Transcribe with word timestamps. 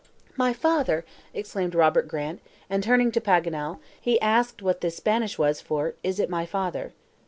"My 0.35 0.51
father!" 0.51 1.05
exclaimed 1.31 1.75
Robert 1.75 2.07
Grant, 2.07 2.41
and, 2.71 2.81
turning 2.81 3.11
to 3.11 3.21
Paganel, 3.21 3.79
he 4.01 4.19
asked 4.19 4.63
what 4.63 4.81
the 4.81 4.89
Spanish 4.89 5.37
was 5.37 5.61
for, 5.61 5.93
"Is 6.01 6.19
it 6.19 6.27
my 6.27 6.43
father." 6.47 6.93